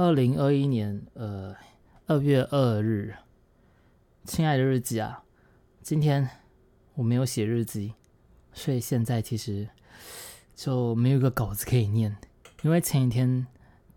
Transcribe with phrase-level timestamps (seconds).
[0.00, 1.54] 二零二一年呃
[2.06, 3.14] 二月二日，
[4.24, 5.22] 亲爱的日记啊，
[5.82, 6.26] 今天
[6.94, 7.92] 我没有写日记，
[8.54, 9.68] 所以现在其实
[10.54, 12.16] 就没有一个稿子可以念，
[12.62, 13.46] 因为前一天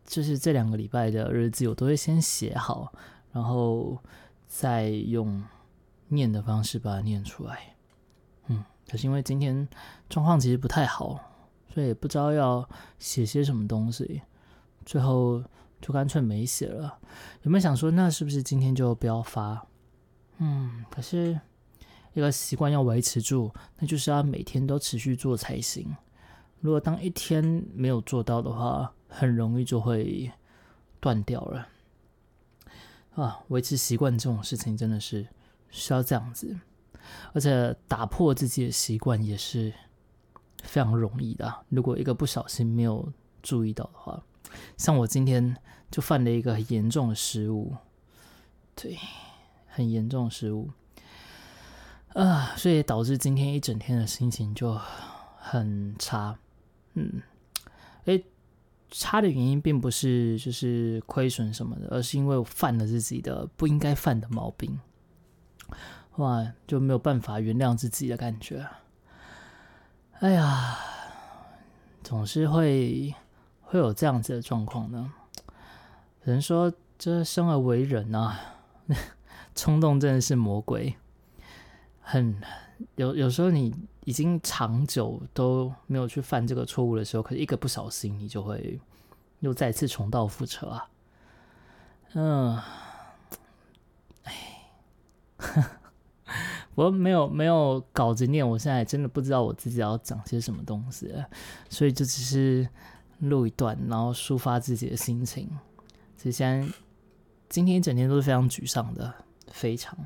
[0.04, 2.92] 就是这两个礼拜的日记，我都会先写好，
[3.32, 3.98] 然后
[4.46, 5.42] 再用
[6.10, 7.78] 念的方式把它念出来。
[8.48, 8.62] 嗯，
[8.92, 9.66] 可是因为今天
[10.10, 11.18] 状况其实不太好，
[11.74, 14.22] 所以不知道要写些什么东西，
[14.86, 15.42] 最后
[15.84, 16.98] 就干脆没写了。
[17.42, 19.68] 有没有想说，那是不是今天就不要发？
[20.38, 21.38] 嗯，可是
[22.14, 25.94] 一个习惯要维持住，那就是要每天都持续做才行。
[26.62, 27.44] 如果当一天
[27.76, 30.32] 没有做到的话，很容易就会
[31.02, 31.68] 断掉了。
[33.16, 35.28] 啊，维持习惯这种事情真的是
[35.70, 36.58] 需要这样子，
[37.34, 39.74] 而且打破自己的习惯也是
[40.64, 41.54] 非常容易的。
[41.68, 44.24] 如果一个不小心没有注意到的话，
[44.78, 45.56] 像我今天
[45.90, 47.76] 就犯了一个很严重的失误，
[48.76, 48.98] 对，
[49.68, 50.70] 很严重的失误，
[52.14, 54.80] 啊，所以导致今天一整天的心情就
[55.38, 56.38] 很差。
[56.94, 57.22] 嗯，
[58.06, 58.24] 诶，
[58.92, 64.80] 差的原因并不是就是亏损什么的，而是因为我犯了自己的不应该犯的毛病，
[66.18, 68.68] 哇，就没有办法原谅自己的感觉。
[70.20, 70.78] 哎呀，
[72.04, 73.14] 总是会
[73.74, 75.12] 会有这样子的状况呢。
[76.22, 78.40] 人说，这生而为人啊，
[79.56, 80.96] 冲动真的是魔鬼，
[82.00, 82.40] 很
[82.96, 83.74] 有有时候你。
[84.06, 88.78] 已经长久都没有去犯这个错误的时候，可是一个不小心，你就会
[89.40, 90.90] 又再次重蹈覆辙啊。
[92.12, 92.62] 嗯，
[94.24, 94.68] 哎，
[96.76, 101.16] 我没有没有稿子念，我现在真的不知道我自己要讲些什么东西，
[101.70, 102.68] 所以这只是
[103.30, 105.50] 录一段，然后抒发自己的心情。
[106.18, 106.68] 其实现在
[107.50, 109.14] 今天一整天都是非常沮丧的，
[109.48, 109.98] 非常。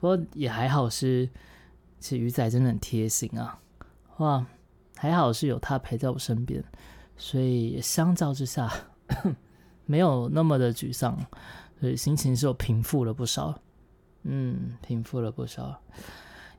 [0.00, 1.28] 不过也还好是。
[2.00, 3.58] 其实鱼仔真的很贴心啊，
[4.18, 4.46] 哇，
[4.94, 6.62] 还好是有他陪在我身边，
[7.16, 8.72] 所以相较之下
[9.84, 11.18] 没有那么的沮丧，
[11.80, 13.60] 所以心情是有平复了不少，
[14.22, 15.82] 嗯，平复了不少。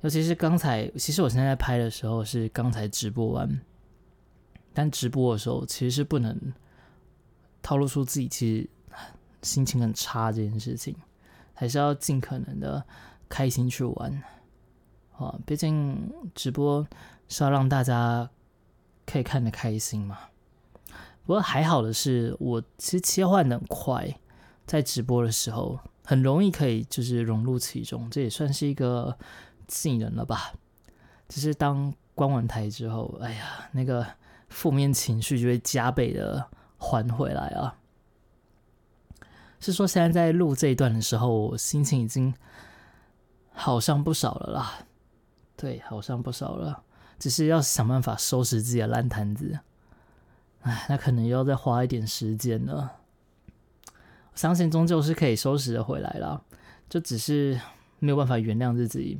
[0.01, 3.61] 尤其是刚才，其实我现在拍的时候是刚才直播完，
[4.73, 6.53] 但直播的时候其实是不能
[7.61, 8.69] 透露出自己其实
[9.41, 10.95] 心情很差这件事情，
[11.53, 12.83] 还是要尽可能的
[13.27, 14.23] 开心去玩。
[15.17, 16.87] 啊，毕竟直播
[17.27, 18.29] 是要让大家
[19.05, 20.17] 可以看得开心嘛。
[21.25, 24.17] 不过还好的是，我其实切换的很快，
[24.65, 29.17] 在直播的时候很容易可以就是融入其中，这也算是一个
[29.67, 30.53] 技能了吧。
[31.27, 34.07] 只是当关完台之后，哎呀，那个
[34.49, 37.77] 负面情绪就会加倍的还回来啊。
[39.59, 42.33] 是说现在在录这一段的时候，我心情已经
[43.51, 44.85] 好上不少了啦。
[45.55, 46.83] 对，好上不少了，
[47.19, 49.59] 只是要想办法收拾自己的烂摊子。
[50.61, 52.97] 哎，那可能又要再花一点时间了。
[53.87, 56.41] 我相信终究是可以收拾的回来了，
[56.89, 57.59] 就只是
[57.99, 59.19] 没有办法原谅自己，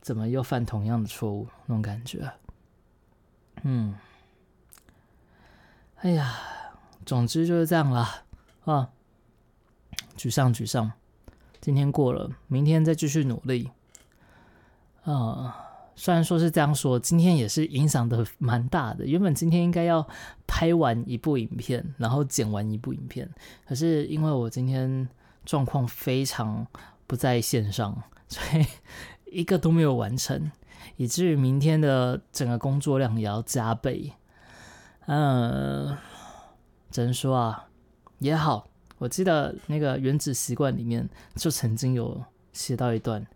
[0.00, 2.30] 怎么又犯同样的错误那种感觉。
[3.62, 3.96] 嗯，
[6.00, 6.38] 哎呀，
[7.04, 8.22] 总之就是这样啦。
[8.64, 8.88] 啊，
[10.16, 10.92] 沮丧沮丧，
[11.60, 13.68] 今天过了，明天再继续努力。
[15.02, 15.56] 啊，
[15.96, 19.04] 虽然说是这样说，今天也是影响的蛮大的。
[19.04, 20.06] 原本今天应该要
[20.46, 23.28] 拍完一部影片，然后剪完一部影片，
[23.66, 25.08] 可是因为我今天
[25.44, 26.64] 状况非常
[27.08, 28.64] 不在线上， 所以
[29.32, 30.52] 一个都没有完成，
[30.96, 34.12] 以至于明天的整个工作量也要加倍。
[35.10, 35.96] 嗯，
[36.90, 37.66] 只能说啊，
[38.18, 38.68] 也好。
[38.98, 43.26] 我记得那个《原子习惯》里面就曾经有写到一段。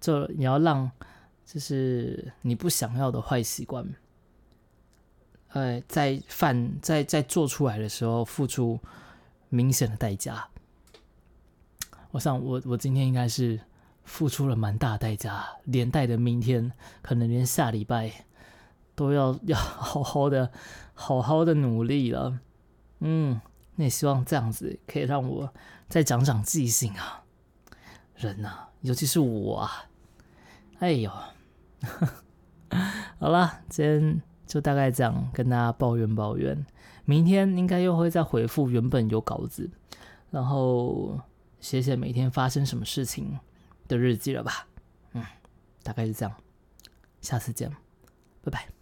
[0.00, 0.90] 就你要让，
[1.44, 3.86] 就是你不想要的坏习惯，
[5.48, 8.80] 呃，在犯在在做出来的时候付出
[9.50, 10.48] 明显的代价。
[12.12, 13.60] 我想，我我今天应该是
[14.04, 16.72] 付出了蛮大代价，连带的明天
[17.02, 18.24] 可能连下礼拜
[19.00, 20.52] 都要要好好的
[20.92, 22.38] 好好的努力了。
[22.98, 23.40] 嗯，
[23.76, 25.54] 那也希望这样子可以让我
[25.88, 27.24] 再长长记性啊，
[28.14, 29.86] 人呐，尤其是我啊。
[30.80, 31.10] 哎呦，
[33.18, 36.66] 好了，今天就大概这样跟大家抱怨抱怨。
[37.06, 39.70] 明天应该又会再回复原本有稿子，
[40.30, 41.18] 然后
[41.58, 43.38] 写写每天发生什么事情
[43.88, 44.66] 的日记了吧？
[45.14, 45.24] 嗯，
[45.82, 46.36] 大概是这样。
[47.22, 47.70] 下次见，
[48.42, 48.79] 拜拜。